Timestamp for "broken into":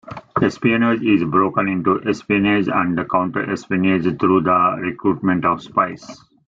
1.25-2.01